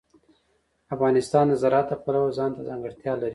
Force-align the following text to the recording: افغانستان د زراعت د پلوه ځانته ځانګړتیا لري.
افغانستان 0.95 1.45
د 1.49 1.53
زراعت 1.61 1.87
د 1.89 1.93
پلوه 2.03 2.35
ځانته 2.37 2.61
ځانګړتیا 2.69 3.13
لري. 3.21 3.29